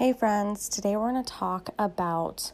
Hey, 0.00 0.14
friends, 0.14 0.70
today 0.70 0.96
we're 0.96 1.12
going 1.12 1.22
to 1.22 1.30
talk 1.30 1.68
about 1.78 2.52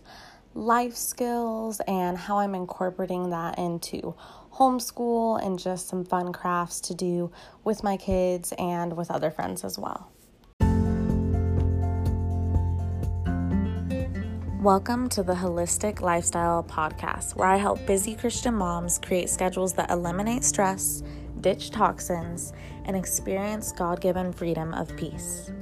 life 0.53 0.97
skills 0.97 1.81
and 1.87 2.19
how 2.19 2.39
I'm 2.39 2.57
incorporating 2.57 3.31
that 3.31 3.57
into 3.57 4.17
homeschool 4.55 5.41
and 5.41 5.57
just 5.57 5.87
some 5.87 6.05
fun 6.05 6.33
crafts 6.33 6.81
to 6.81 6.95
do 6.97 7.31
with 7.63 7.85
my 7.85 7.99
kids 7.99 8.53
and 8.59 8.97
with 8.97 9.13
other 9.13 9.31
friends 9.31 9.63
as 9.63 9.79
well. 9.79 10.11
Welcome 14.61 15.09
to 15.11 15.23
the 15.23 15.35
Wholistic 15.35 16.01
Lifestyle 16.01 16.65
Podcast, 16.65 17.37
where 17.37 17.47
I 17.47 17.59
help 17.59 17.87
busy 17.87 18.17
Christian 18.17 18.57
moms 18.57 18.99
create 18.99 19.31
schedules 19.31 19.73
that 19.75 19.93
eliminate 19.93 20.43
stress, 20.43 21.05
ditch 21.43 21.71
toxins, 21.71 22.53
and 22.87 22.97
experience 22.97 23.71
God 23.71 24.01
given 24.01 24.33
freedom 24.33 24.75
of 24.75 24.97
peace. 24.97 25.53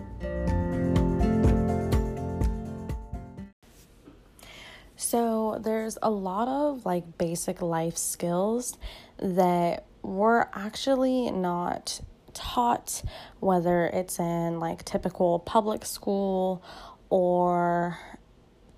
So, 5.04 5.60
there's 5.62 5.98
a 6.00 6.08
lot 6.08 6.48
of 6.48 6.86
like 6.86 7.18
basic 7.18 7.60
life 7.60 7.98
skills 7.98 8.78
that 9.18 9.84
we're 10.00 10.46
actually 10.54 11.30
not 11.30 12.00
taught, 12.32 13.02
whether 13.38 13.84
it's 13.84 14.18
in 14.18 14.60
like 14.60 14.82
typical 14.86 15.40
public 15.40 15.84
school 15.84 16.64
or 17.10 17.98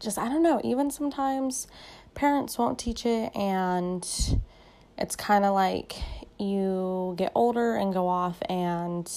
just, 0.01 0.19
I 0.19 0.29
don't 0.29 0.43
know, 0.43 0.61
even 0.65 0.91
sometimes 0.91 1.69
parents 2.15 2.59
won't 2.59 2.81
teach 2.81 3.07
it, 3.07 3.31
and 3.37 4.05
it's 4.99 5.15
kind 5.15 5.45
of 5.45 5.55
like 5.55 5.95
you 6.41 7.15
get 7.17 7.31
older 7.37 7.77
and 7.77 7.95
go 7.95 8.09
off 8.09 8.43
and 8.49 9.09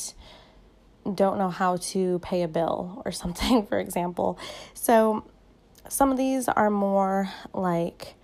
don't 1.16 1.40
know 1.40 1.50
how 1.50 1.78
to 1.78 2.20
pay 2.20 2.44
a 2.44 2.48
bill 2.48 3.02
or 3.04 3.12
something, 3.24 3.66
for 3.66 3.80
example. 3.80 4.38
So, 4.76 5.26
some 5.90 6.12
of 6.12 6.18
these 6.18 6.48
are 6.48 6.70
more 6.70 7.30
like 7.54 8.16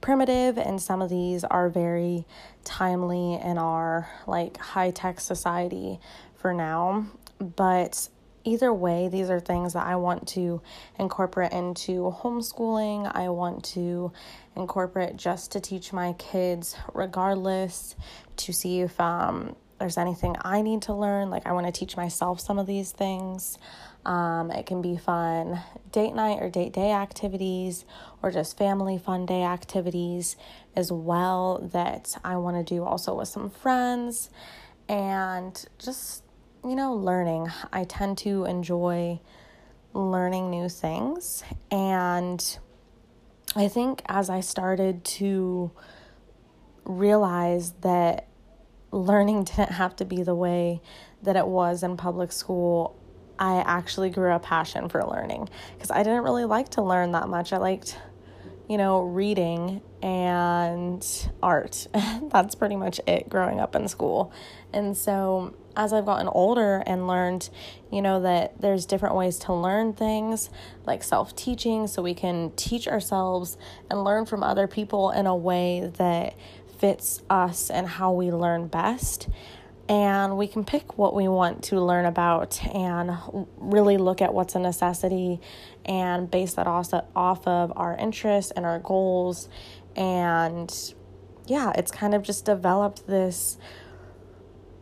primitive, 0.00 0.58
and 0.58 0.82
some 0.82 1.00
of 1.00 1.08
these 1.08 1.44
are 1.44 1.68
very 1.68 2.26
timely 2.64 3.34
in 3.34 3.56
our 3.56 4.08
like 4.26 4.58
high 4.58 4.90
tech 4.90 5.20
society 5.20 6.00
for 6.34 6.52
now. 6.52 7.06
But 7.38 8.08
either 8.44 8.72
way, 8.72 9.08
these 9.08 9.30
are 9.30 9.40
things 9.40 9.72
that 9.74 9.86
I 9.86 9.96
want 9.96 10.28
to 10.28 10.60
incorporate 10.98 11.52
into 11.52 12.12
homeschooling. 12.22 13.10
I 13.14 13.28
want 13.28 13.64
to 13.76 14.12
incorporate 14.56 15.16
just 15.16 15.52
to 15.52 15.60
teach 15.60 15.92
my 15.92 16.14
kids, 16.14 16.76
regardless, 16.92 17.94
to 18.38 18.52
see 18.52 18.80
if 18.80 19.00
um, 19.00 19.54
there's 19.82 19.98
anything 19.98 20.36
I 20.42 20.62
need 20.62 20.82
to 20.82 20.94
learn. 20.94 21.28
Like, 21.28 21.44
I 21.44 21.52
want 21.52 21.66
to 21.66 21.72
teach 21.72 21.96
myself 21.96 22.40
some 22.40 22.58
of 22.58 22.66
these 22.66 22.92
things. 22.92 23.58
Um, 24.06 24.50
it 24.50 24.64
can 24.66 24.80
be 24.80 24.96
fun 24.96 25.60
date 25.90 26.14
night 26.14 26.38
or 26.40 26.48
date 26.48 26.72
day 26.72 26.92
activities, 26.92 27.84
or 28.22 28.30
just 28.30 28.56
family 28.56 28.96
fun 28.96 29.26
day 29.26 29.42
activities 29.42 30.36
as 30.76 30.90
well 30.92 31.68
that 31.72 32.16
I 32.24 32.36
want 32.36 32.56
to 32.56 32.74
do 32.74 32.84
also 32.84 33.14
with 33.14 33.28
some 33.28 33.50
friends. 33.50 34.30
And 34.88 35.64
just 35.78 36.22
you 36.64 36.76
know, 36.76 36.94
learning. 36.94 37.48
I 37.72 37.84
tend 37.84 38.18
to 38.18 38.44
enjoy 38.44 39.20
learning 39.94 40.50
new 40.50 40.68
things. 40.68 41.42
And 41.70 42.58
I 43.56 43.66
think 43.68 44.02
as 44.06 44.30
I 44.30 44.40
started 44.40 45.04
to 45.04 45.72
realize 46.84 47.72
that 47.80 48.28
learning 48.92 49.44
didn't 49.44 49.72
have 49.72 49.96
to 49.96 50.04
be 50.04 50.22
the 50.22 50.34
way 50.34 50.80
that 51.22 51.36
it 51.36 51.46
was 51.46 51.82
in 51.82 51.96
public 51.96 52.30
school, 52.30 52.96
I 53.38 53.62
actually 53.66 54.10
grew 54.10 54.32
a 54.32 54.38
passion 54.38 54.88
for 54.88 55.02
learning 55.04 55.48
because 55.74 55.90
I 55.90 56.02
didn't 56.02 56.22
really 56.22 56.44
like 56.44 56.68
to 56.70 56.82
learn 56.82 57.12
that 57.12 57.28
much. 57.28 57.52
I 57.52 57.56
liked, 57.56 57.98
you 58.68 58.76
know, 58.76 59.00
reading 59.00 59.80
and 60.02 61.04
art. 61.42 61.88
That's 62.30 62.54
pretty 62.54 62.76
much 62.76 63.00
it 63.06 63.28
growing 63.28 63.58
up 63.58 63.74
in 63.74 63.88
school. 63.88 64.32
And 64.72 64.96
so 64.96 65.54
as 65.76 65.92
I've 65.92 66.04
gotten 66.06 66.28
older 66.28 66.82
and 66.86 67.06
learned, 67.06 67.48
you 67.90 68.02
know, 68.02 68.20
that 68.20 68.60
there's 68.60 68.86
different 68.86 69.14
ways 69.14 69.38
to 69.40 69.54
learn 69.54 69.92
things, 69.92 70.50
like 70.86 71.02
self 71.02 71.34
teaching, 71.34 71.86
so 71.86 72.02
we 72.02 72.14
can 72.14 72.52
teach 72.56 72.86
ourselves 72.86 73.56
and 73.90 74.04
learn 74.04 74.26
from 74.26 74.42
other 74.42 74.66
people 74.66 75.10
in 75.10 75.26
a 75.26 75.36
way 75.36 75.90
that 75.96 76.34
fits 76.82 77.22
us 77.30 77.70
and 77.70 77.86
how 77.86 78.10
we 78.12 78.32
learn 78.32 78.66
best. 78.66 79.28
And 79.88 80.36
we 80.36 80.48
can 80.48 80.64
pick 80.64 80.98
what 80.98 81.14
we 81.14 81.28
want 81.28 81.62
to 81.64 81.80
learn 81.80 82.06
about 82.06 82.60
and 82.66 83.16
really 83.56 83.98
look 83.98 84.20
at 84.20 84.34
what's 84.34 84.56
a 84.56 84.58
necessity 84.58 85.40
and 85.84 86.28
base 86.28 86.54
that 86.54 86.66
also 86.66 87.06
off 87.14 87.46
of 87.46 87.72
our 87.76 87.96
interests 87.96 88.50
and 88.50 88.66
our 88.66 88.80
goals. 88.80 89.48
And 89.94 90.74
yeah, 91.46 91.70
it's 91.76 91.92
kind 91.92 92.14
of 92.16 92.24
just 92.24 92.46
developed 92.46 93.06
this 93.06 93.58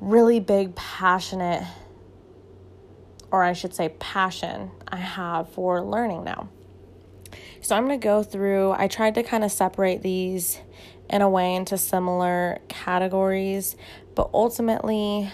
really 0.00 0.40
big, 0.40 0.74
passionate, 0.74 1.66
or 3.30 3.42
I 3.42 3.52
should 3.52 3.74
say, 3.74 3.90
passion 3.98 4.70
I 4.88 4.96
have 4.96 5.50
for 5.50 5.82
learning 5.82 6.24
now. 6.24 6.48
So 7.60 7.76
I'm 7.76 7.86
going 7.86 8.00
to 8.00 8.02
go 8.02 8.22
through, 8.22 8.72
I 8.72 8.88
tried 8.88 9.16
to 9.16 9.22
kind 9.22 9.44
of 9.44 9.52
separate 9.52 10.00
these 10.00 10.60
in 11.10 11.22
a 11.22 11.28
way 11.28 11.54
into 11.54 11.76
similar 11.76 12.58
categories, 12.68 13.76
but 14.14 14.30
ultimately, 14.32 15.30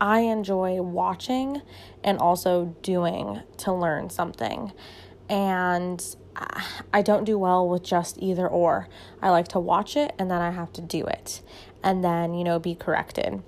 I 0.00 0.20
enjoy 0.20 0.82
watching 0.82 1.62
and 2.02 2.18
also 2.18 2.76
doing 2.82 3.40
to 3.58 3.72
learn 3.72 4.10
something. 4.10 4.72
And 5.28 6.04
I 6.92 7.02
don't 7.02 7.24
do 7.24 7.38
well 7.38 7.68
with 7.68 7.84
just 7.84 8.18
either 8.18 8.48
or. 8.48 8.88
I 9.22 9.30
like 9.30 9.48
to 9.48 9.60
watch 9.60 9.96
it 9.96 10.12
and 10.18 10.30
then 10.30 10.42
I 10.42 10.50
have 10.50 10.72
to 10.74 10.82
do 10.82 11.04
it 11.04 11.40
and 11.82 12.02
then, 12.02 12.34
you 12.34 12.42
know, 12.44 12.58
be 12.58 12.74
corrected. 12.74 13.42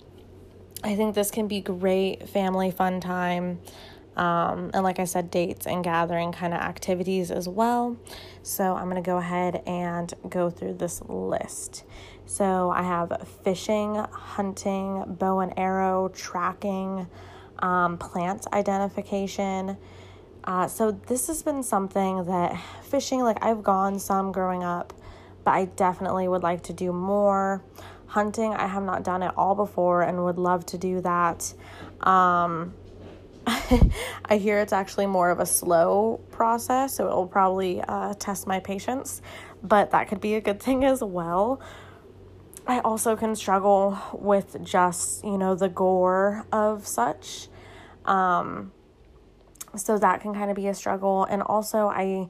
I 0.84 0.94
think 0.94 1.14
this 1.14 1.30
can 1.30 1.48
be 1.48 1.60
great 1.60 2.28
family 2.28 2.70
fun 2.70 3.00
time. 3.00 3.60
Um, 4.16 4.70
and 4.72 4.82
like 4.82 4.98
I 4.98 5.04
said, 5.04 5.30
dates 5.30 5.66
and 5.66 5.84
gathering 5.84 6.32
kind 6.32 6.54
of 6.54 6.60
activities 6.60 7.30
as 7.30 7.48
well. 7.48 7.96
So 8.42 8.74
I'm 8.74 8.88
going 8.88 9.02
to 9.02 9.06
go 9.06 9.18
ahead 9.18 9.62
and 9.66 10.12
go 10.28 10.48
through 10.48 10.74
this 10.74 11.02
list. 11.02 11.84
So 12.24 12.70
I 12.70 12.82
have 12.82 13.28
fishing, 13.44 13.96
hunting, 13.96 15.04
bow 15.18 15.40
and 15.40 15.52
arrow, 15.58 16.08
tracking, 16.08 17.06
um, 17.58 17.98
plant 17.98 18.46
identification. 18.52 19.76
Uh, 20.44 20.66
so 20.66 20.92
this 20.92 21.26
has 21.26 21.42
been 21.42 21.62
something 21.62 22.24
that 22.24 22.58
fishing, 22.82 23.22
like 23.22 23.44
I've 23.44 23.62
gone 23.62 23.98
some 23.98 24.32
growing 24.32 24.64
up, 24.64 24.92
but 25.44 25.52
I 25.52 25.66
definitely 25.66 26.26
would 26.26 26.42
like 26.42 26.62
to 26.64 26.72
do 26.72 26.92
more 26.92 27.62
hunting 28.06 28.54
i 28.54 28.66
have 28.66 28.84
not 28.84 29.02
done 29.02 29.22
it 29.22 29.32
all 29.36 29.54
before 29.54 30.02
and 30.02 30.24
would 30.24 30.38
love 30.38 30.64
to 30.64 30.78
do 30.78 31.00
that 31.00 31.52
um, 32.02 32.72
i 34.24 34.36
hear 34.36 34.58
it's 34.58 34.72
actually 34.72 35.06
more 35.06 35.30
of 35.30 35.38
a 35.38 35.46
slow 35.46 36.20
process 36.30 36.94
so 36.96 37.06
it 37.06 37.14
will 37.14 37.26
probably 37.26 37.80
uh, 37.82 38.12
test 38.14 38.46
my 38.46 38.58
patience 38.58 39.22
but 39.62 39.90
that 39.92 40.08
could 40.08 40.20
be 40.20 40.34
a 40.34 40.40
good 40.40 40.60
thing 40.60 40.84
as 40.84 41.02
well 41.02 41.60
i 42.66 42.80
also 42.80 43.14
can 43.14 43.36
struggle 43.36 43.98
with 44.12 44.56
just 44.64 45.24
you 45.24 45.38
know 45.38 45.54
the 45.54 45.68
gore 45.68 46.44
of 46.52 46.86
such 46.86 47.48
um, 48.04 48.72
so 49.76 49.98
that 49.98 50.20
can 50.20 50.32
kind 50.34 50.50
of 50.50 50.56
be 50.56 50.66
a 50.66 50.74
struggle 50.74 51.24
and 51.24 51.42
also 51.42 51.86
i 51.88 52.28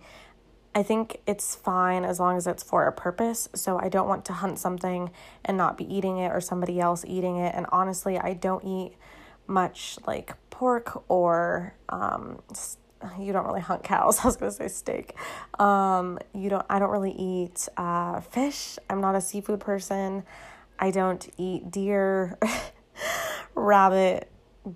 I 0.77 0.83
think 0.83 1.23
it's 1.27 1.55
fine 1.55 2.05
as 2.05 2.21
long 2.21 2.37
as 2.37 2.47
it's 2.47 2.63
for 2.63 2.87
a 2.87 2.93
purpose. 2.93 3.49
So 3.55 3.79
I 3.79 3.89
don't 3.89 4.07
want 4.07 4.27
to 4.27 4.35
hunt 4.35 4.59
something 4.59 5.11
and 5.43 5.57
not 5.57 5.79
be 5.79 5.91
eating 5.91 6.19
it 6.19 6.29
or 6.29 6.43
somebody 6.43 6.79
else 6.79 7.03
eating 7.09 7.39
it. 7.39 7.55
And 7.55 7.65
honestly, 7.73 8.19
I 8.19 8.35
don't 8.35 8.63
eat 8.63 8.93
much 9.49 9.99
like 10.07 10.35
pork 10.51 11.05
or 11.09 11.75
um, 11.89 12.41
you 13.19 13.33
don't 13.33 13.47
really 13.47 13.61
hunt 13.61 13.83
cows. 13.83 14.21
I 14.23 14.27
was 14.27 14.37
gonna 14.37 14.51
say 14.51 14.69
steak. 14.69 15.15
Um, 15.59 16.19
you 16.35 16.49
don't. 16.51 16.67
I 16.69 16.79
don't 16.79 16.91
really 16.91 17.13
eat 17.13 17.69
uh, 17.77 18.21
fish. 18.21 18.79
I'm 18.89 19.01
not 19.01 19.15
a 19.15 19.21
seafood 19.21 19.61
person. 19.61 20.25
I 20.79 20.91
don't 20.91 21.27
eat 21.39 21.71
deer, 21.71 22.39
rabbit, 23.55 24.31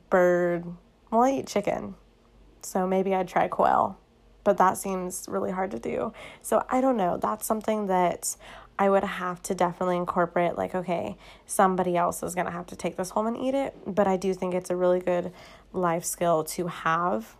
bird. 0.09 0.65
Well, 1.11 1.23
I 1.23 1.33
eat 1.33 1.47
chicken. 1.47 1.95
So 2.63 2.87
maybe 2.87 3.15
I'd 3.15 3.29
try 3.29 3.49
quail 3.49 3.99
but 4.45 4.57
that 4.57 4.77
seems 4.77 5.27
really 5.29 5.51
hard 5.51 5.71
to 5.71 5.79
do. 5.79 6.13
So 6.43 6.65
I 6.69 6.81
don't 6.81 6.97
know. 6.97 7.19
That's 7.19 7.47
something 7.47 7.87
that 7.87 8.37
I 8.81 8.89
would 8.89 9.05
have 9.05 9.43
to 9.43 9.55
definitely 9.55 9.99
incorporate 9.99 10.57
like 10.57 10.75
okay, 10.75 11.19
somebody 11.45 11.99
else 11.99 12.23
is 12.23 12.35
going 12.35 12.47
to 12.47 12.53
have 12.53 12.67
to 12.69 12.77
take 12.77 12.97
this 12.97 13.11
home 13.11 13.27
and 13.27 13.37
eat 13.37 13.55
it, 13.55 13.77
but 13.87 14.09
I 14.09 14.17
do 14.17 14.33
think 14.33 14.55
it's 14.55 14.71
a 14.71 14.77
really 14.77 15.01
good 15.01 15.33
life 15.75 16.05
skill 16.05 16.43
to 16.45 16.67
have 16.67 17.37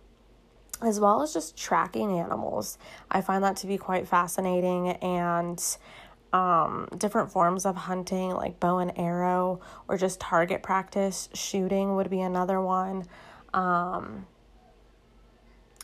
as 0.83 0.99
well 0.99 1.21
as 1.21 1.33
just 1.33 1.57
tracking 1.57 2.17
animals. 2.19 2.77
I 3.09 3.21
find 3.21 3.43
that 3.43 3.55
to 3.57 3.67
be 3.67 3.77
quite 3.77 4.07
fascinating 4.07 4.89
and 4.89 5.77
um, 6.31 6.87
different 6.97 7.31
forms 7.31 7.65
of 7.65 7.75
hunting 7.75 8.31
like 8.31 8.59
bow 8.59 8.77
and 8.77 8.97
arrow 8.97 9.61
or 9.87 9.97
just 9.97 10.19
target 10.19 10.61
practice 10.61 11.27
shooting 11.33 11.95
would 11.95 12.09
be 12.09 12.21
another 12.21 12.61
one. 12.61 13.07
Um, 13.53 14.27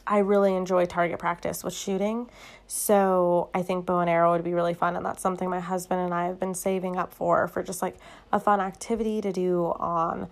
I 0.08 0.20
really 0.20 0.56
enjoy 0.56 0.86
target 0.86 1.20
practice 1.20 1.64
with 1.64 1.74
shooting. 1.74 2.30
So 2.66 3.50
I 3.54 3.62
think 3.62 3.86
bow 3.86 4.00
and 4.00 4.10
arrow 4.10 4.32
would 4.32 4.44
be 4.44 4.54
really 4.54 4.74
fun. 4.74 4.96
And 4.96 5.06
that's 5.06 5.22
something 5.22 5.50
my 5.50 5.60
husband 5.60 6.00
and 6.02 6.14
I 6.14 6.26
have 6.26 6.40
been 6.40 6.54
saving 6.54 6.96
up 6.96 7.14
for, 7.14 7.48
for 7.48 7.62
just 7.62 7.82
like 7.82 7.98
a 8.32 8.40
fun 8.40 8.62
activity 8.62 9.20
to 9.22 9.34
do 9.34 9.66
on 9.78 10.30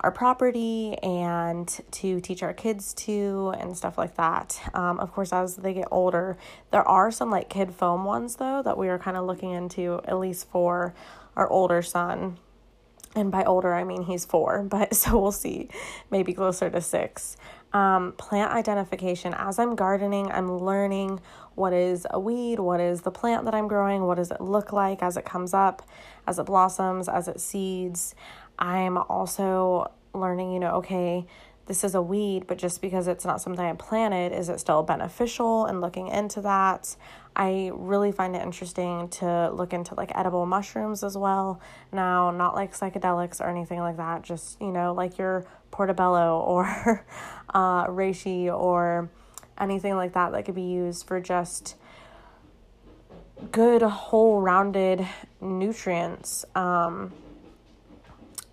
our 0.00 0.10
property 0.10 0.96
and 1.02 1.68
to 1.90 2.20
teach 2.20 2.42
our 2.42 2.54
kids 2.54 2.94
to 2.94 3.52
and 3.58 3.76
stuff 3.76 3.98
like 3.98 4.16
that. 4.16 4.58
Um, 4.72 4.98
of 4.98 5.12
course, 5.12 5.32
as 5.32 5.56
they 5.56 5.74
get 5.74 5.88
older, 5.90 6.38
there 6.70 6.86
are 6.88 7.10
some 7.10 7.30
like 7.30 7.50
kid 7.50 7.74
foam 7.74 8.04
ones 8.04 8.36
though 8.36 8.62
that 8.62 8.78
we 8.78 8.88
are 8.88 8.98
kind 8.98 9.16
of 9.16 9.26
looking 9.26 9.50
into, 9.50 10.00
at 10.04 10.18
least 10.18 10.48
for 10.48 10.94
our 11.36 11.48
older 11.50 11.82
son. 11.82 12.38
And 13.14 13.30
by 13.30 13.44
older, 13.44 13.74
I 13.74 13.84
mean 13.84 14.04
he's 14.04 14.24
four, 14.24 14.62
but 14.68 14.94
so 14.94 15.20
we'll 15.20 15.32
see, 15.32 15.68
maybe 16.10 16.32
closer 16.32 16.70
to 16.70 16.80
six. 16.80 17.36
Um, 17.72 18.14
plant 18.18 18.52
identification. 18.52 19.32
As 19.32 19.60
I'm 19.60 19.76
gardening, 19.76 20.30
I'm 20.32 20.58
learning 20.58 21.20
what 21.54 21.72
is 21.72 22.04
a 22.10 22.18
weed, 22.18 22.58
what 22.58 22.80
is 22.80 23.02
the 23.02 23.12
plant 23.12 23.44
that 23.44 23.54
I'm 23.54 23.68
growing, 23.68 24.02
what 24.02 24.16
does 24.16 24.32
it 24.32 24.40
look 24.40 24.72
like 24.72 25.02
as 25.04 25.16
it 25.16 25.24
comes 25.24 25.54
up, 25.54 25.88
as 26.26 26.40
it 26.40 26.46
blossoms, 26.46 27.08
as 27.08 27.28
it 27.28 27.38
seeds. 27.38 28.14
I'm 28.58 28.98
also 28.98 29.92
learning, 30.12 30.52
you 30.52 30.58
know, 30.58 30.72
okay, 30.76 31.26
this 31.66 31.84
is 31.84 31.94
a 31.94 32.02
weed, 32.02 32.48
but 32.48 32.58
just 32.58 32.82
because 32.82 33.06
it's 33.06 33.24
not 33.24 33.40
something 33.40 33.64
I 33.64 33.72
planted, 33.74 34.32
is 34.32 34.48
it 34.48 34.58
still 34.58 34.82
beneficial? 34.82 35.66
And 35.66 35.80
looking 35.80 36.08
into 36.08 36.40
that, 36.40 36.96
I 37.36 37.70
really 37.72 38.10
find 38.10 38.34
it 38.34 38.42
interesting 38.42 39.08
to 39.10 39.50
look 39.52 39.72
into 39.72 39.94
like 39.94 40.10
edible 40.16 40.46
mushrooms 40.46 41.04
as 41.04 41.16
well. 41.16 41.60
Now, 41.92 42.32
not 42.32 42.56
like 42.56 42.76
psychedelics 42.76 43.40
or 43.40 43.48
anything 43.48 43.78
like 43.78 43.98
that, 43.98 44.22
just, 44.22 44.60
you 44.60 44.72
know, 44.72 44.92
like 44.92 45.16
your 45.16 45.46
portobello 45.70 46.40
or 46.40 47.06
uh, 47.54 47.86
reishi 47.86 48.46
or 48.46 49.10
anything 49.58 49.96
like 49.96 50.12
that 50.14 50.32
that 50.32 50.44
could 50.44 50.54
be 50.54 50.62
used 50.62 51.06
for 51.06 51.20
just 51.20 51.76
good 53.52 53.82
whole 53.82 54.40
rounded 54.40 55.06
nutrients. 55.40 56.44
Um, 56.54 57.12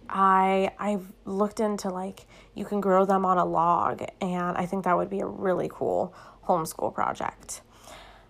I 0.10 0.72
I've 0.80 1.12
looked 1.26 1.60
into 1.60 1.90
like 1.90 2.26
you 2.56 2.66
can 2.66 2.80
grow 2.82 3.06
them 3.06 3.26
on 3.26 3.38
a 3.38 3.46
log 3.46 4.04
and 4.22 4.58
I 4.58 4.66
think 4.66 4.86
that 4.86 4.96
would 4.96 5.10
be 5.10 5.20
a 5.20 5.26
really 5.26 5.70
cool 5.72 6.14
homeschool 6.46 6.94
project. 6.94 7.62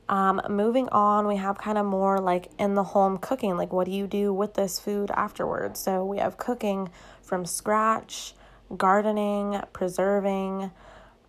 Um, 0.10 0.42
moving 0.50 0.88
on, 0.90 1.28
we 1.28 1.36
have 1.36 1.58
kind 1.58 1.78
of 1.78 1.86
more 1.86 2.19
like 2.19 2.50
in 2.58 2.75
the 2.75 2.84
home 2.84 3.18
cooking. 3.18 3.58
Like, 3.58 3.74
what 3.74 3.86
do 3.86 3.92
you 3.92 4.08
do 4.08 4.34
with 4.34 4.54
this 4.54 4.80
food 4.80 5.12
afterwards? 5.12 5.81
So, 5.81 6.06
we 6.06 6.18
have 6.19 6.38
cooking 6.38 6.90
from 7.22 7.46
scratch, 7.46 8.34
gardening, 8.75 9.62
preserving, 9.74 10.72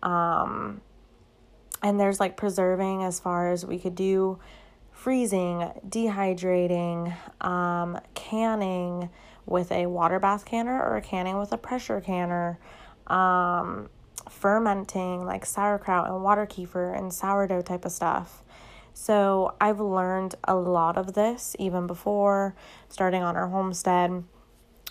um, 0.03 0.81
and 1.81 1.99
there's 1.99 2.19
like 2.19 2.35
preserving 2.35 3.03
as 3.03 3.19
far 3.19 3.51
as 3.51 3.65
we 3.65 3.79
could 3.79 3.95
do 3.95 4.39
freezing, 4.91 5.71
dehydrating, 5.87 7.15
um, 7.41 7.97
canning 8.15 9.09
with 9.45 9.71
a 9.71 9.85
water 9.85 10.19
bath 10.19 10.45
canner 10.45 10.83
or 10.83 10.99
canning 11.01 11.37
with 11.37 11.51
a 11.53 11.57
pressure 11.57 12.01
canner, 12.01 12.59
um, 13.07 13.89
fermenting 14.29 15.25
like 15.25 15.45
sauerkraut 15.45 16.09
and 16.09 16.21
water 16.21 16.45
kefir 16.45 16.97
and 16.97 17.13
sourdough 17.13 17.61
type 17.61 17.85
of 17.85 17.91
stuff. 17.91 18.43
So 18.93 19.55
I've 19.61 19.79
learned 19.79 20.35
a 20.43 20.55
lot 20.55 20.97
of 20.97 21.13
this 21.13 21.55
even 21.57 21.87
before 21.87 22.55
starting 22.89 23.23
on 23.23 23.37
our 23.37 23.47
homestead. 23.47 24.23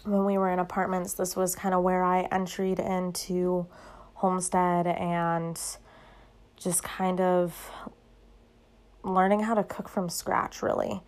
When 0.09 0.25
we 0.25 0.39
were 0.39 0.51
in 0.51 0.59
apartments, 0.59 1.13
this 1.13 1.37
was 1.37 1.55
kind 1.55 1.75
of 1.75 1.83
where 1.83 2.03
I 2.03 2.23
entered 2.33 2.79
into 2.79 3.67
homestead 4.15 4.87
and 4.87 5.61
just 6.57 6.83
kind 6.83 7.21
of 7.21 7.71
learning 9.05 9.41
how 9.41 9.55
to 9.55 9.63
cook 9.63 9.87
from 9.87 10.09
scratch, 10.09 10.63
really. 10.63 11.03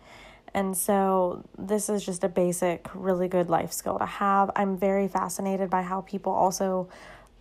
And 0.53 0.77
so, 0.77 1.43
this 1.57 1.89
is 1.89 2.05
just 2.05 2.23
a 2.23 2.29
basic, 2.29 2.87
really 2.93 3.27
good 3.27 3.49
life 3.49 3.71
skill 3.71 3.97
to 3.97 4.05
have. 4.05 4.51
I'm 4.55 4.77
very 4.77 5.07
fascinated 5.07 5.71
by 5.71 5.81
how 5.81 6.01
people 6.01 6.31
also 6.33 6.87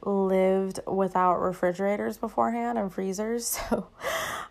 lived 0.02 0.80
without 0.86 1.40
refrigerators 1.40 2.16
beforehand 2.16 2.78
and 2.78 2.92
freezers. 2.92 3.58
So, 3.70 3.86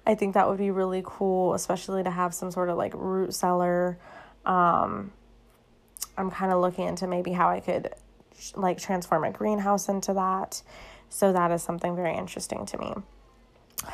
I 0.06 0.16
think 0.16 0.36
that 0.36 0.48
would 0.48 0.58
be 0.58 0.72
really 0.72 1.02
cool, 1.04 1.54
especially 1.54 2.04
to 2.04 2.12
have 2.12 2.34
some 2.34 2.52
sort 2.52 2.70
of 2.70 2.78
like 2.78 2.94
root 2.96 3.34
cellar. 3.34 3.98
Um, 4.46 5.12
I'm 6.20 6.30
kind 6.30 6.52
of 6.52 6.60
looking 6.60 6.88
into 6.88 7.08
maybe 7.08 7.32
how 7.32 7.50
I 7.50 7.62
could 7.62 7.94
like 8.56 8.78
transform 8.78 9.24
a 9.24 9.32
greenhouse 9.32 9.90
into 9.90 10.14
that. 10.14 10.62
So, 11.10 11.34
that 11.34 11.50
is 11.52 11.64
something 11.64 11.96
very 11.96 12.16
interesting 12.16 12.66
to 12.68 12.78
me. 12.78 12.94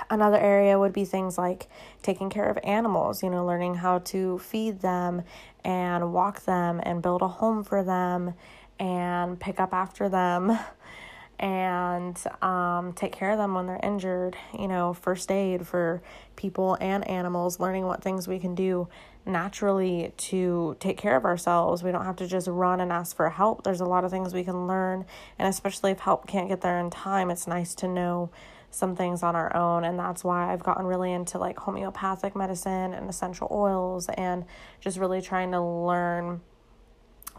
Another 0.10 0.39
area 0.39 0.77
would 0.80 0.92
be 0.92 1.06
things 1.06 1.38
like 1.38 1.69
taking 2.01 2.30
care 2.30 2.50
of 2.50 2.57
animals, 2.63 3.22
you 3.22 3.30
know, 3.30 3.45
learning 3.45 3.75
how 3.75 4.00
to 4.00 4.39
feed 4.39 4.81
them 4.81 5.22
and 5.63 6.12
walk 6.12 6.44
them 6.45 6.81
and 6.83 7.01
build 7.01 7.22
a 7.22 7.27
home 7.27 7.63
for 7.63 7.83
them 7.83 8.33
and 8.80 9.39
pick 9.39 9.60
up 9.60 9.74
after 9.74 10.10
them 10.10 10.57
and 11.39 12.21
um, 12.42 12.94
take 12.94 13.12
care 13.12 13.31
of 13.31 13.38
them 13.38 13.54
when 13.54 13.68
they're 13.68 13.80
injured, 13.83 14.36
you 14.57 14.68
know, 14.68 14.94
first 14.94 15.31
aid 15.31 15.68
for 15.68 16.01
people 16.36 16.78
and 16.81 17.07
animals, 17.07 17.60
learning 17.60 17.86
what 17.86 18.01
things 18.01 18.28
we 18.28 18.39
can 18.39 18.56
do 18.56 18.88
naturally 19.25 20.13
to 20.18 20.75
take 20.80 20.98
care 20.98 21.16
of 21.16 21.25
ourselves. 21.25 21.83
We 21.83 21.92
don't 21.92 22.06
have 22.06 22.18
to 22.18 22.27
just 22.27 22.48
run 22.48 22.80
and 22.80 22.92
ask 22.92 23.16
for 23.16 23.30
help. 23.30 23.63
There's 23.63 23.81
a 23.81 23.86
lot 23.86 24.04
of 24.04 24.12
things 24.12 24.33
we 24.33 24.44
can 24.44 24.68
learn, 24.68 25.06
and 25.39 25.48
especially 25.48 25.92
if 25.92 26.00
help 26.00 26.27
can't 26.27 26.48
get 26.48 26.62
there 26.62 26.80
in 26.80 26.89
time, 26.89 27.30
it's 27.31 27.48
nice 27.48 27.74
to 27.75 27.88
know 27.88 28.30
some 28.75 28.95
things 28.95 29.24
on 29.24 29.36
our 29.36 29.56
own 29.56 29.86
and 29.86 29.98
that's 29.98 30.22
why 30.24 30.51
I've 30.51 30.62
gotten 30.62 30.86
really 30.86 31.13
into 31.13 31.38
like 31.38 31.57
homeopathic 31.57 32.36
medicine 32.36 32.94
and 32.94 33.10
essential 33.10 33.48
oils 33.50 34.10
and 34.10 34.44
just 34.81 34.98
really 34.98 35.22
trying 35.22 35.51
to 35.51 35.62
learn 35.62 36.42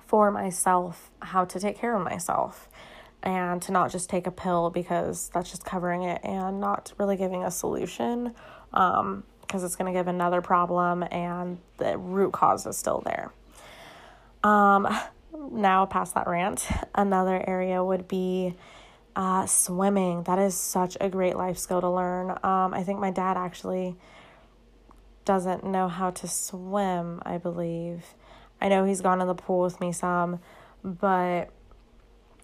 for 0.06 0.30
myself 0.30 1.10
how 1.20 1.44
to 1.44 1.60
take 1.60 1.76
care 1.76 1.94
of 1.94 2.02
myself 2.02 2.70
and 3.22 3.60
to 3.62 3.72
not 3.72 3.90
just 3.90 4.08
take 4.08 4.26
a 4.26 4.30
pill 4.30 4.70
because 4.70 5.28
that's 5.34 5.50
just 5.50 5.64
covering 5.64 6.04
it 6.04 6.20
and 6.24 6.60
not 6.60 6.92
really 6.98 7.16
giving 7.16 7.44
a 7.44 7.50
solution 7.50 8.34
um, 8.72 9.24
because 9.46 9.64
it's 9.64 9.76
going 9.76 9.92
to 9.92 9.98
give 9.98 10.08
another 10.08 10.40
problem 10.40 11.04
and 11.10 11.58
the 11.78 11.96
root 11.96 12.32
cause 12.32 12.66
is 12.66 12.76
still 12.76 13.02
there. 13.04 13.32
Um, 14.42 14.88
now, 15.50 15.86
past 15.86 16.14
that 16.14 16.26
rant, 16.26 16.66
another 16.94 17.42
area 17.46 17.82
would 17.82 18.08
be 18.08 18.54
uh, 19.14 19.46
swimming. 19.46 20.24
That 20.24 20.38
is 20.38 20.54
such 20.54 20.96
a 21.00 21.08
great 21.08 21.36
life 21.36 21.58
skill 21.58 21.80
to 21.80 21.90
learn. 21.90 22.30
Um, 22.30 22.74
I 22.74 22.82
think 22.84 23.00
my 23.00 23.10
dad 23.10 23.36
actually 23.36 23.96
doesn't 25.24 25.64
know 25.64 25.88
how 25.88 26.10
to 26.10 26.28
swim, 26.28 27.20
I 27.24 27.38
believe. 27.38 28.04
I 28.60 28.68
know 28.68 28.84
he's 28.84 29.00
gone 29.00 29.20
in 29.20 29.26
the 29.26 29.34
pool 29.34 29.62
with 29.62 29.80
me 29.80 29.92
some, 29.92 30.40
but 30.84 31.50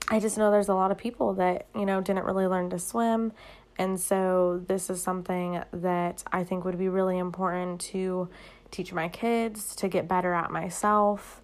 I 0.09 0.19
just 0.19 0.37
know 0.37 0.51
there's 0.51 0.69
a 0.69 0.75
lot 0.75 0.91
of 0.91 0.99
people 0.99 1.35
that, 1.35 1.67
you 1.75 1.87
know, 1.87 2.01
didn't 2.01 2.25
really 2.25 2.47
learn 2.47 2.71
to 2.71 2.79
swim. 2.79 3.33
And 3.79 3.99
so 3.99 4.63
this 4.67 4.91
is 4.91 5.03
something 5.03 5.63
that 5.73 6.23
I 6.31 6.45
think 6.45 6.65
would 6.65 6.79
be 6.79 6.89
really 6.89 7.19
important 7.19 7.81
to 7.93 8.29
teach 8.71 8.93
my 8.93 9.09
kids, 9.09 9.75
to 9.77 9.89
get 9.89 10.09
better 10.09 10.33
at 10.33 10.51
myself. 10.51 11.43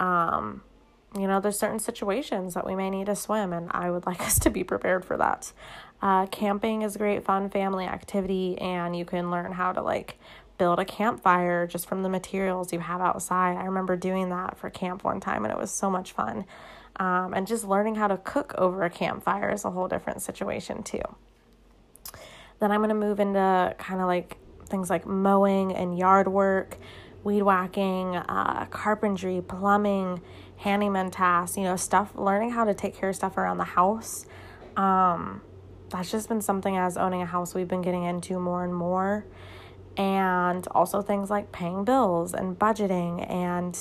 Um, 0.00 0.62
you 1.16 1.26
know, 1.26 1.40
there's 1.40 1.58
certain 1.58 1.78
situations 1.78 2.54
that 2.54 2.66
we 2.66 2.74
may 2.74 2.90
need 2.90 3.06
to 3.06 3.16
swim, 3.16 3.52
and 3.52 3.70
I 3.72 3.90
would 3.90 4.06
like 4.06 4.20
us 4.20 4.38
to 4.40 4.50
be 4.50 4.64
prepared 4.64 5.04
for 5.04 5.16
that. 5.16 5.52
Uh, 6.02 6.26
camping 6.26 6.82
is 6.82 6.96
a 6.96 6.98
great 6.98 7.24
fun 7.24 7.48
family 7.50 7.86
activity, 7.86 8.58
and 8.58 8.94
you 8.94 9.04
can 9.04 9.30
learn 9.30 9.52
how 9.52 9.72
to 9.72 9.82
like 9.82 10.18
build 10.58 10.78
a 10.78 10.84
campfire 10.84 11.66
just 11.66 11.86
from 11.86 12.02
the 12.02 12.08
materials 12.08 12.72
you 12.72 12.80
have 12.80 13.00
outside. 13.00 13.56
I 13.56 13.64
remember 13.64 13.96
doing 13.96 14.30
that 14.30 14.58
for 14.58 14.70
camp 14.70 15.04
one 15.04 15.20
time, 15.20 15.44
and 15.44 15.52
it 15.52 15.58
was 15.58 15.70
so 15.70 15.90
much 15.90 16.12
fun. 16.12 16.44
Um, 16.98 17.34
and 17.34 17.46
just 17.46 17.64
learning 17.64 17.96
how 17.96 18.08
to 18.08 18.16
cook 18.16 18.54
over 18.56 18.82
a 18.82 18.90
campfire 18.90 19.50
is 19.50 19.64
a 19.64 19.70
whole 19.70 19.88
different 19.88 20.22
situation, 20.22 20.82
too. 20.82 21.02
Then 22.58 22.72
I'm 22.72 22.80
going 22.80 22.88
to 22.88 22.94
move 22.94 23.20
into 23.20 23.74
kind 23.78 24.00
of 24.00 24.06
like 24.06 24.36
things 24.66 24.90
like 24.90 25.06
mowing 25.06 25.74
and 25.74 25.98
yard 25.98 26.28
work, 26.28 26.78
weed 27.24 27.42
whacking, 27.42 28.16
uh, 28.16 28.66
carpentry, 28.66 29.40
plumbing 29.40 30.20
handyman 30.58 31.10
tasks, 31.10 31.56
you 31.56 31.64
know, 31.64 31.76
stuff, 31.76 32.12
learning 32.14 32.50
how 32.50 32.64
to 32.64 32.74
take 32.74 32.94
care 32.96 33.10
of 33.10 33.16
stuff 33.16 33.36
around 33.36 33.58
the 33.58 33.64
house. 33.64 34.26
Um, 34.76 35.42
that's 35.90 36.10
just 36.10 36.28
been 36.28 36.40
something 36.40 36.76
as 36.76 36.96
owning 36.96 37.22
a 37.22 37.26
house 37.26 37.54
we've 37.54 37.68
been 37.68 37.82
getting 37.82 38.04
into 38.04 38.38
more 38.38 38.64
and 38.64 38.74
more. 38.74 39.26
And 39.96 40.66
also 40.72 41.00
things 41.00 41.30
like 41.30 41.52
paying 41.52 41.84
bills 41.84 42.34
and 42.34 42.58
budgeting 42.58 43.30
and, 43.30 43.78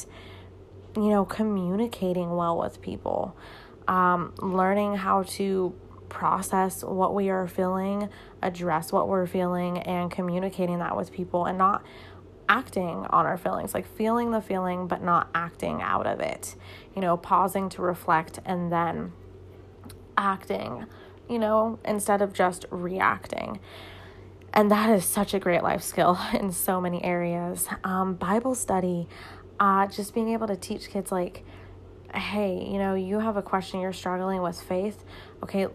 you 0.96 1.10
know, 1.10 1.26
communicating 1.26 2.36
well 2.36 2.58
with 2.58 2.82
people. 2.82 3.36
Um, 3.88 4.34
learning 4.40 4.96
how 4.96 5.24
to 5.24 5.76
process 6.10 6.84
what 6.84 7.14
we 7.14 7.30
are 7.30 7.48
feeling, 7.48 8.10
address 8.42 8.92
what 8.92 9.08
we're 9.08 9.28
feeling, 9.28 9.80
and 9.80 10.12
communicating 10.12 10.80
that 10.80 10.96
with 10.96 11.12
people 11.12 11.46
and 11.46 11.58
not 11.58 11.84
acting 12.48 13.06
on 13.10 13.26
our 13.26 13.38
feelings, 13.38 13.74
like 13.74 13.88
feeling 13.96 14.32
the 14.32 14.42
feeling 14.42 14.88
but 14.88 15.02
not 15.02 15.30
acting 15.34 15.82
out 15.82 16.06
of 16.06 16.20
it. 16.20 16.56
You 16.96 17.02
know, 17.02 17.18
pausing 17.18 17.70
to 17.70 17.82
reflect 17.82 18.40
and 18.46 18.72
then 18.72 19.14
acting 20.18 20.86
you 21.30 21.40
know, 21.40 21.80
instead 21.86 22.22
of 22.22 22.34
just 22.34 22.66
reacting. 22.70 23.60
And 24.54 24.72
that 24.72 24.90
is 24.90 25.06
such 25.06 25.34
a 25.34 25.40
great 25.40 25.64
life 25.64 25.84
skill 25.84 26.20
in 26.34 26.52
so 26.52 26.80
many 26.80 27.04
areas. 27.04 27.68
Um, 27.84 28.16
Bible 28.16 28.56
study, 28.56 29.08
uh, 29.60 29.88
just 29.88 30.14
being 30.14 30.30
able 30.30 30.48
to 30.48 30.56
teach 30.56 30.90
kids, 30.90 31.12
like, 31.12 31.44
hey, 32.14 32.66
you 32.72 32.78
know, 32.78 32.96
you 32.96 33.20
have 33.20 33.38
a 33.38 33.42
question, 33.42 33.82
you're 33.82 33.94
struggling 33.94 34.42
with 34.42 34.60
faith. 34.62 35.04
Okay, 35.44 35.68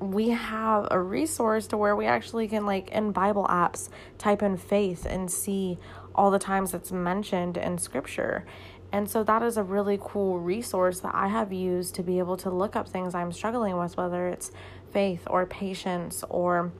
we 0.00 0.30
have 0.30 0.88
a 0.90 1.00
resource 1.00 1.66
to 1.68 1.76
where 1.76 1.96
we 1.96 2.06
actually 2.06 2.48
can, 2.48 2.66
like, 2.66 2.90
in 2.90 3.12
Bible 3.12 3.46
apps, 3.48 3.88
type 4.16 4.42
in 4.42 4.56
faith 4.56 5.04
and 5.04 5.30
see 5.30 5.78
all 6.14 6.30
the 6.30 6.38
times 6.38 6.74
it's 6.74 6.92
mentioned 6.92 7.56
in 7.56 7.78
scripture. 7.78 8.44
And 8.90 9.08
so 9.08 9.22
that 9.24 9.42
is 9.42 9.56
a 9.56 9.62
really 9.62 9.98
cool 10.00 10.38
resource 10.38 11.00
that 11.00 11.14
I 11.14 11.28
have 11.28 11.52
used 11.52 11.94
to 11.96 12.02
be 12.02 12.18
able 12.18 12.36
to 12.38 12.50
look 12.50 12.74
up 12.74 12.88
things 12.88 13.14
I'm 13.14 13.32
struggling 13.32 13.76
with, 13.76 13.96
whether 13.96 14.28
it's 14.28 14.50
faith 14.92 15.22
or 15.28 15.44
patience 15.46 16.24
or 16.28 16.72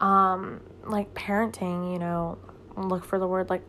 um 0.00 0.60
like 0.84 1.14
parenting, 1.14 1.92
you 1.92 1.98
know, 1.98 2.36
look 2.76 3.04
for 3.04 3.20
the 3.20 3.26
word 3.26 3.48
like 3.48 3.62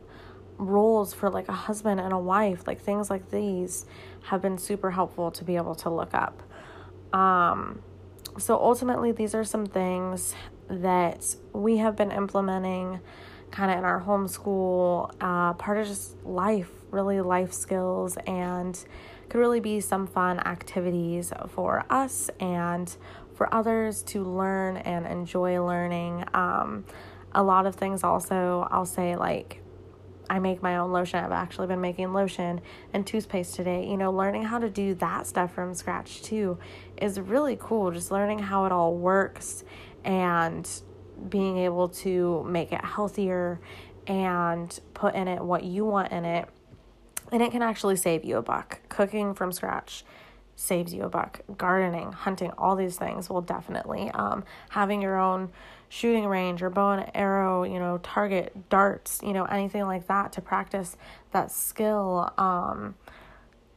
roles 0.57 1.13
for 1.13 1.29
like 1.29 1.47
a 1.47 1.53
husband 1.53 1.99
and 1.99 2.11
a 2.11 2.17
wife, 2.17 2.65
like 2.65 2.81
things 2.81 3.11
like 3.11 3.29
these 3.29 3.85
have 4.23 4.41
been 4.41 4.57
super 4.57 4.89
helpful 4.89 5.29
to 5.29 5.43
be 5.43 5.55
able 5.55 5.75
to 5.75 5.91
look 5.91 6.15
up. 6.15 6.41
Um 7.13 7.83
so 8.37 8.57
ultimately 8.57 9.11
these 9.11 9.35
are 9.35 9.43
some 9.43 9.65
things 9.65 10.35
that 10.69 11.35
we 11.53 11.77
have 11.77 11.95
been 11.95 12.11
implementing 12.11 12.99
kind 13.51 13.71
of 13.71 13.77
in 13.77 13.83
our 13.85 14.01
homeschool, 14.01 15.11
uh, 15.21 15.53
part 15.53 15.77
of 15.77 15.85
just 15.85 16.23
life, 16.25 16.71
really 16.89 17.21
life 17.21 17.53
skills, 17.53 18.17
and 18.25 18.83
could 19.29 19.37
really 19.37 19.59
be 19.59 19.79
some 19.79 20.07
fun 20.07 20.39
activities 20.39 21.31
for 21.49 21.85
us 21.89 22.29
and 22.39 22.95
for 23.35 23.53
others 23.53 24.01
to 24.03 24.23
learn 24.23 24.77
and 24.77 25.05
enjoy 25.05 25.63
learning. 25.63 26.25
Um, 26.33 26.85
a 27.31 27.43
lot 27.43 27.65
of 27.65 27.75
things 27.75 28.03
also, 28.03 28.67
I'll 28.71 28.85
say, 28.85 29.15
like, 29.15 29.62
I 30.29 30.39
make 30.39 30.61
my 30.61 30.77
own 30.77 30.91
lotion. 30.91 31.23
I've 31.23 31.31
actually 31.31 31.67
been 31.67 31.81
making 31.81 32.13
lotion 32.13 32.61
and 32.93 33.05
toothpaste 33.05 33.55
today. 33.55 33.87
You 33.87 33.97
know, 33.97 34.11
learning 34.11 34.43
how 34.43 34.59
to 34.59 34.69
do 34.69 34.95
that 34.95 35.27
stuff 35.27 35.53
from 35.53 35.73
scratch 35.73 36.21
too 36.21 36.57
is 37.01 37.19
really 37.19 37.57
cool. 37.59 37.91
Just 37.91 38.11
learning 38.11 38.39
how 38.39 38.65
it 38.65 38.71
all 38.71 38.95
works 38.95 39.63
and 40.03 40.69
being 41.29 41.57
able 41.57 41.89
to 41.89 42.43
make 42.47 42.71
it 42.71 42.83
healthier 42.83 43.59
and 44.07 44.79
put 44.93 45.15
in 45.15 45.27
it 45.27 45.41
what 45.41 45.63
you 45.63 45.85
want 45.85 46.11
in 46.11 46.25
it. 46.25 46.47
And 47.31 47.41
it 47.41 47.51
can 47.51 47.61
actually 47.61 47.95
save 47.95 48.23
you 48.23 48.37
a 48.37 48.41
buck. 48.41 48.81
Cooking 48.89 49.33
from 49.33 49.51
scratch 49.51 50.03
saves 50.55 50.93
you 50.93 51.03
a 51.03 51.09
buck. 51.09 51.41
Gardening, 51.57 52.11
hunting, 52.11 52.51
all 52.57 52.75
these 52.75 52.97
things 52.97 53.29
will 53.29 53.41
definitely. 53.41 54.09
Um, 54.11 54.43
having 54.69 55.01
your 55.01 55.17
own 55.17 55.51
shooting 55.89 56.25
range 56.25 56.63
or 56.63 56.69
bow 56.69 56.91
and 56.91 57.11
arrow, 57.13 57.63
you 57.63 57.79
know, 57.79 57.99
target, 57.99 58.69
darts, 58.69 59.19
you 59.23 59.33
know, 59.33 59.45
anything 59.45 59.83
like 59.83 60.07
that 60.07 60.31
to 60.33 60.41
practice 60.41 60.97
that 61.31 61.51
skill. 61.51 62.31
Um, 62.37 62.95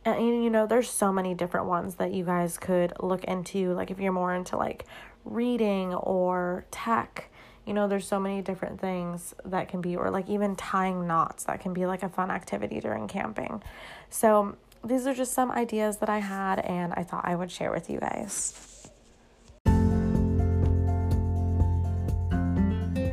and 0.05 0.45
you 0.45 0.51
know, 0.51 0.67
there's 0.67 0.89
so 0.89 1.13
many 1.13 1.35
different 1.35 1.67
ones 1.67 1.97
that 1.97 2.13
you 2.13 2.25
guys 2.25 2.59
could 2.59 2.93
look 3.01 3.25
into. 3.25 3.73
Like 3.75 3.91
if 3.91 3.99
you're 3.99 4.13
more 4.13 4.35
into 4.35 4.57
like 4.57 4.87
reading 5.25 5.95
or 5.95 6.65
tech, 6.71 7.31
you 7.67 7.75
know, 7.75 7.89
there's 7.89 8.07
so 8.07 8.21
many 8.21 8.41
different 8.41 8.81
things 8.81 9.35
that 9.45 9.69
can 9.69 9.81
be, 9.81 9.97
or 9.97 10.11
like 10.11 10.29
even 10.31 10.55
tying 10.55 11.07
knots 11.07 11.45
that 11.45 11.61
can 11.61 11.73
be 11.75 11.85
like 11.85 12.05
a 12.05 12.09
fun 12.09 12.31
activity 12.31 12.79
during 12.81 13.09
camping. 13.09 13.61
So, 14.09 14.57
these 14.87 15.07
are 15.07 15.15
just 15.15 15.33
some 15.33 15.51
ideas 15.51 15.99
that 15.99 16.09
I 16.09 16.19
had, 16.19 16.61
and 16.61 16.93
I 16.95 17.03
thought 17.03 17.23
I 17.25 17.35
would 17.35 17.51
share 17.51 17.73
with 17.73 17.91
you 17.91 17.99
guys. 17.99 18.91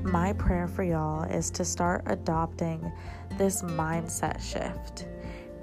My 0.04 0.34
prayer 0.34 0.68
for 0.68 0.84
y'all 0.84 1.24
is 1.24 1.50
to 1.52 1.66
start 1.66 2.04
adopting 2.06 2.92
this 3.38 3.64
mindset 3.64 4.40
shift. 4.40 5.08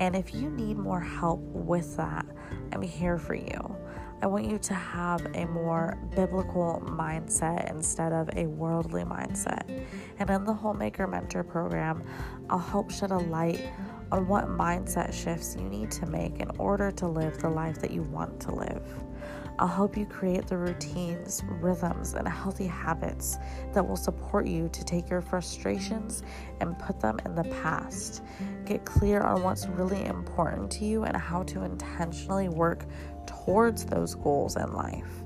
And 0.00 0.16
if 0.16 0.34
you 0.34 0.50
need 0.50 0.76
more 0.76 1.00
help 1.00 1.40
with 1.40 1.96
that, 1.96 2.26
I'm 2.72 2.82
here 2.82 3.18
for 3.18 3.34
you. 3.34 3.76
I 4.22 4.26
want 4.26 4.44
you 4.44 4.58
to 4.58 4.74
have 4.74 5.24
a 5.34 5.46
more 5.46 5.96
biblical 6.14 6.82
mindset 6.84 7.70
instead 7.70 8.12
of 8.12 8.28
a 8.36 8.46
worldly 8.46 9.04
mindset. 9.04 9.86
And 10.18 10.28
in 10.28 10.44
the 10.44 10.52
Homemaker 10.52 11.06
Mentor 11.06 11.42
program, 11.42 12.02
I'll 12.50 12.58
help 12.58 12.90
shed 12.90 13.12
a 13.12 13.18
light 13.18 13.66
on 14.12 14.26
what 14.26 14.48
mindset 14.48 15.12
shifts 15.12 15.56
you 15.58 15.68
need 15.68 15.90
to 15.92 16.06
make 16.06 16.40
in 16.40 16.50
order 16.58 16.90
to 16.90 17.06
live 17.06 17.38
the 17.38 17.48
life 17.48 17.80
that 17.80 17.90
you 17.90 18.02
want 18.02 18.40
to 18.40 18.54
live. 18.54 18.82
I'll 19.60 19.68
help 19.68 19.94
you 19.94 20.06
create 20.06 20.46
the 20.46 20.56
routines, 20.56 21.42
rhythms, 21.60 22.14
and 22.14 22.26
healthy 22.26 22.66
habits 22.66 23.36
that 23.74 23.86
will 23.86 23.96
support 23.96 24.46
you 24.46 24.70
to 24.72 24.84
take 24.84 25.10
your 25.10 25.20
frustrations 25.20 26.22
and 26.62 26.78
put 26.78 26.98
them 26.98 27.18
in 27.26 27.34
the 27.34 27.44
past. 27.44 28.22
Get 28.64 28.86
clear 28.86 29.20
on 29.20 29.42
what's 29.42 29.66
really 29.66 30.06
important 30.06 30.70
to 30.72 30.86
you 30.86 31.04
and 31.04 31.14
how 31.14 31.42
to 31.42 31.62
intentionally 31.62 32.48
work 32.48 32.86
towards 33.26 33.84
those 33.84 34.14
goals 34.14 34.56
in 34.56 34.72
life, 34.72 35.24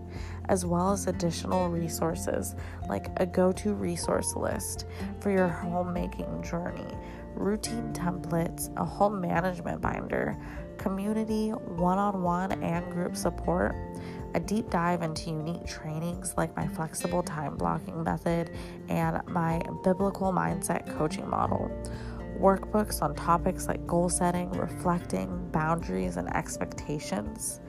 as 0.48 0.66
well 0.66 0.90
as 0.90 1.06
additional 1.06 1.68
resources 1.68 2.56
like 2.88 3.10
a 3.18 3.26
go 3.26 3.52
to 3.52 3.72
resource 3.72 4.34
list 4.34 4.86
for 5.20 5.30
your 5.30 5.46
homemaking 5.46 6.42
journey, 6.42 6.92
routine 7.34 7.92
templates, 7.92 8.70
a 8.76 8.84
home 8.84 9.20
management 9.20 9.80
binder, 9.80 10.36
community, 10.78 11.50
one 11.50 11.98
on 11.98 12.22
one, 12.22 12.52
and 12.62 12.90
group 12.90 13.16
support. 13.16 13.74
A 14.34 14.40
deep 14.40 14.68
dive 14.68 15.02
into 15.02 15.30
unique 15.30 15.64
trainings 15.66 16.34
like 16.36 16.56
my 16.56 16.66
flexible 16.66 17.22
time 17.22 17.56
blocking 17.56 18.02
method 18.02 18.50
and 18.88 19.20
my 19.28 19.62
biblical 19.84 20.32
mindset 20.32 20.86
coaching 20.98 21.28
model 21.28 21.70
workbooks 22.38 23.00
on 23.00 23.14
topics 23.14 23.68
like 23.68 23.86
goal 23.86 24.08
setting, 24.08 24.50
reflecting, 24.52 25.48
boundaries, 25.50 26.16
and 26.16 26.34
expectations. 26.34 27.60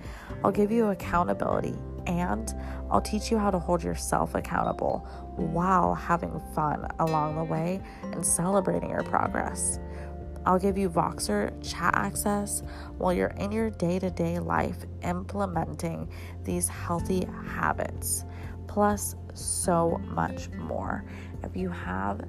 I'll 0.44 0.52
give 0.52 0.72
you 0.72 0.88
accountability 0.88 1.76
and 2.08 2.54
I'll 2.90 3.02
teach 3.02 3.32
you 3.32 3.38
how 3.38 3.52
to 3.52 3.60
hold 3.60 3.84
yourself 3.84 4.36
accountable 4.36 5.08
while 5.36 5.94
having 5.94 6.42
fun 6.54 6.88
along 7.00 7.36
the 7.36 7.44
way 7.44 7.82
and 8.04 8.26
celebrating 8.26 8.90
your 8.90 9.04
progress. 9.04 9.80
I'll 10.46 10.60
give 10.60 10.78
you 10.78 10.90
Voxer 10.90 11.52
chat 11.68 11.94
access 11.96 12.62
while 12.98 13.12
you're 13.12 13.34
in 13.40 13.52
your 13.52 13.72
day 13.72 13.98
to 14.00 14.12
day 14.12 14.40
life 14.40 14.78
implementing 15.02 16.10
these 16.44 16.68
healthy 16.68 17.28
habits, 17.48 18.26
plus 18.68 19.16
so 19.34 20.00
much 20.06 20.50
more. 20.50 21.04
If 21.44 21.58
you 21.58 21.70
have 21.70 22.22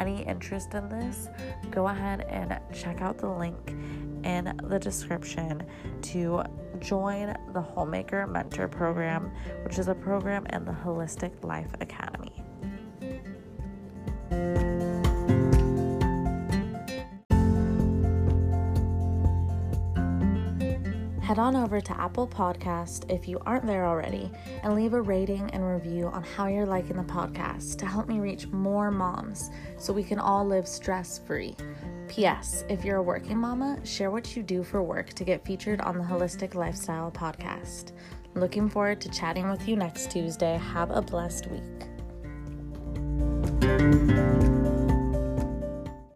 any 0.00 0.22
interest 0.22 0.74
in 0.74 0.88
this, 0.88 1.28
go 1.70 1.88
ahead 1.88 2.22
and 2.22 2.58
check 2.74 3.02
out 3.02 3.18
the 3.18 3.28
link 3.28 3.76
in 4.24 4.58
the 4.64 4.78
description 4.78 5.62
to 6.02 6.42
join 6.80 7.36
the 7.52 7.60
Homemaker 7.60 8.26
Mentor 8.26 8.66
Program, 8.66 9.30
which 9.64 9.78
is 9.78 9.88
a 9.88 9.94
program 9.94 10.46
in 10.46 10.64
the 10.64 10.72
Wholistic 10.72 11.44
Life 11.44 11.70
Academy. 11.80 12.29
Head 21.30 21.38
on 21.38 21.54
over 21.54 21.80
to 21.80 22.00
Apple 22.00 22.26
Podcast 22.26 23.08
if 23.08 23.28
you 23.28 23.40
aren't 23.46 23.64
there 23.64 23.86
already 23.86 24.32
and 24.64 24.74
leave 24.74 24.94
a 24.94 25.00
rating 25.00 25.48
and 25.50 25.64
review 25.64 26.08
on 26.08 26.24
how 26.24 26.48
you're 26.48 26.66
liking 26.66 26.96
the 26.96 27.04
podcast 27.04 27.78
to 27.78 27.86
help 27.86 28.08
me 28.08 28.18
reach 28.18 28.48
more 28.48 28.90
moms 28.90 29.48
so 29.78 29.92
we 29.92 30.02
can 30.02 30.18
all 30.18 30.44
live 30.44 30.66
stress 30.66 31.20
free. 31.24 31.54
P.S. 32.08 32.64
If 32.68 32.84
you're 32.84 32.96
a 32.96 33.02
working 33.02 33.38
mama, 33.38 33.78
share 33.86 34.10
what 34.10 34.34
you 34.34 34.42
do 34.42 34.64
for 34.64 34.82
work 34.82 35.12
to 35.12 35.22
get 35.22 35.46
featured 35.46 35.80
on 35.82 35.98
the 35.98 36.02
Wholistic 36.02 36.56
Lifestyle 36.56 37.12
podcast. 37.12 37.92
Looking 38.34 38.68
forward 38.68 39.00
to 39.02 39.08
chatting 39.10 39.48
with 39.48 39.68
you 39.68 39.76
next 39.76 40.10
Tuesday. 40.10 40.58
Have 40.58 40.90
a 40.90 41.00
blessed 41.00 41.46
week. 41.46 41.62